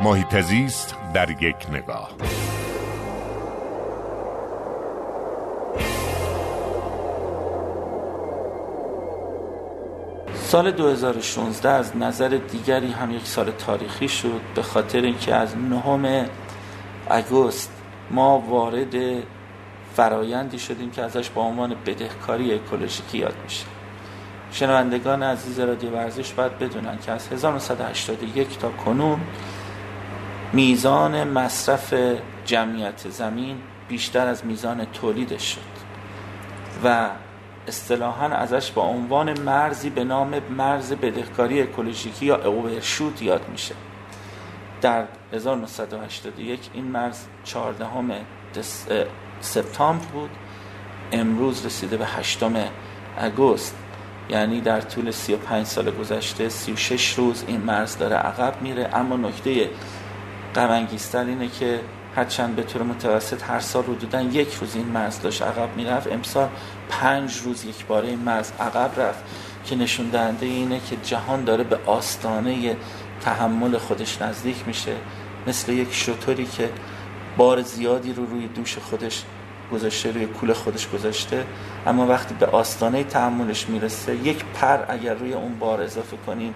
محیط 0.00 0.40
زیست 0.40 0.96
در 1.14 1.30
یک 1.30 1.56
نگاه. 1.72 2.10
سال 10.34 10.70
2016 10.70 11.68
از 11.68 11.96
نظر 11.96 12.28
دیگری 12.28 12.92
هم 12.92 13.10
یک 13.10 13.26
سال 13.26 13.50
تاریخی 13.50 14.08
شد 14.08 14.40
به 14.54 14.62
خاطر 14.62 15.00
اینکه 15.00 15.34
از 15.34 15.56
نهم 15.56 16.26
اگست 17.10 17.72
ما 18.10 18.38
وارد 18.38 18.94
فرایندی 19.94 20.58
شدیم 20.58 20.90
که 20.90 21.02
ازش 21.02 21.30
با 21.30 21.42
عنوان 21.42 21.74
بدهکاری 21.86 22.54
اکولوژیکی 22.54 23.18
یاد 23.18 23.34
میشه. 23.44 23.66
شنوندگان 24.52 25.22
عزیز 25.22 25.60
رادیو 25.60 25.90
ورزش 25.90 26.32
باید 26.32 26.58
بدونن 26.58 26.98
که 26.98 27.12
از 27.12 27.28
1981 27.32 28.58
تا 28.58 28.70
کنون 28.70 29.20
میزان 30.52 31.28
مصرف 31.28 31.94
جمعیت 32.44 33.08
زمین 33.08 33.56
بیشتر 33.88 34.26
از 34.26 34.46
میزان 34.46 34.84
تولیدش 34.84 35.42
شد 35.54 35.60
و 36.84 37.10
اصطلاحا 37.68 38.26
ازش 38.26 38.70
با 38.70 38.82
عنوان 38.82 39.40
مرزی 39.40 39.90
به 39.90 40.04
نام 40.04 40.38
مرز 40.50 40.92
بدهکاری 40.92 41.62
اکولوژیکی 41.62 42.26
یا 42.26 42.44
اوورشوت 42.44 43.22
یاد 43.22 43.48
میشه. 43.48 43.74
در 44.80 45.04
1981 45.32 46.60
این 46.74 46.84
مرز 46.84 47.24
14 47.44 47.86
سپتامبر 49.40 50.04
بود 50.04 50.30
امروز 51.12 51.66
رسیده 51.66 51.96
به 51.96 52.06
8 52.06 52.42
اگست 53.18 53.76
یعنی 54.30 54.60
در 54.60 54.80
طول 54.80 55.10
35 55.10 55.66
سال 55.66 55.90
گذشته 55.90 56.48
36 56.48 57.14
روز 57.14 57.44
این 57.46 57.60
مرز 57.60 57.98
داره 57.98 58.16
عقب 58.16 58.62
میره. 58.62 58.90
اما 58.92 59.16
نکته 59.16 59.70
غم 60.58 60.88
اینه 61.14 61.48
که 61.48 61.80
هرچند 62.16 62.56
به 62.56 62.62
طور 62.62 62.82
متوسط 62.82 63.42
هر 63.42 63.60
سال 63.60 63.84
حدودا 63.84 64.22
یک 64.22 64.54
روز 64.54 64.74
این 64.74 64.86
مرز 64.86 65.20
داشت 65.20 65.42
عقب 65.42 65.76
می‌رفت 65.76 66.12
امسال 66.12 66.48
پنج 66.88 67.36
روز 67.36 67.64
یک 67.64 67.86
باره 67.86 68.08
این 68.08 68.18
مرز 68.18 68.52
عقب 68.60 69.00
رفت 69.00 69.24
که 69.64 69.76
نشون 69.76 70.06
دهنده 70.06 70.46
اینه 70.46 70.80
که 70.90 70.96
جهان 70.96 71.44
داره 71.44 71.64
به 71.64 71.78
آستانه 71.86 72.76
تحمل 73.20 73.78
خودش 73.78 74.22
نزدیک 74.22 74.56
میشه 74.66 74.92
مثل 75.46 75.72
یک 75.72 75.94
شطوری 75.94 76.46
که 76.46 76.70
بار 77.36 77.62
زیادی 77.62 78.12
رو 78.12 78.26
روی 78.26 78.48
دوش 78.48 78.78
خودش 78.78 79.22
گذاشته 79.72 80.12
روی 80.12 80.26
کول 80.26 80.52
خودش 80.52 80.88
گذاشته 80.88 81.44
اما 81.86 82.06
وقتی 82.06 82.34
به 82.34 82.46
آستانه 82.46 83.04
تحملش 83.04 83.68
می‌رسه 83.68 84.16
یک 84.16 84.44
پر 84.44 84.78
اگر 84.88 85.14
روی 85.14 85.32
اون 85.32 85.58
بار 85.58 85.82
اضافه 85.82 86.16
کنیم 86.26 86.54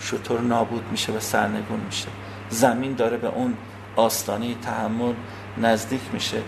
شطور 0.00 0.40
نابود 0.40 0.84
میشه 0.90 1.12
و 1.12 1.20
سرنگون 1.20 1.80
میشه. 1.80 2.08
زمین 2.50 2.94
داره 2.94 3.16
به 3.16 3.28
اون 3.28 3.54
آستانه 3.96 4.54
تحمل 4.54 5.14
نزدیک 5.58 6.00
میشه 6.12 6.42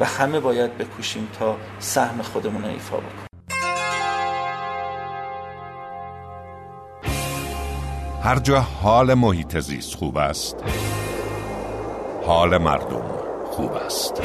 و 0.00 0.04
همه 0.04 0.40
باید 0.40 0.78
بکوشیم 0.78 1.28
تا 1.38 1.56
سهم 1.78 2.22
خودمون 2.22 2.62
رو 2.62 2.68
ایفا 2.68 2.96
بکنیم. 2.96 3.26
هر 8.22 8.38
جا 8.38 8.60
حال 8.60 9.14
محیط 9.14 9.58
زیست 9.58 9.94
خوب 9.94 10.16
است 10.16 10.56
حال 12.26 12.58
مردم 12.58 13.02
خوب 13.50 13.72
است. 13.72 14.22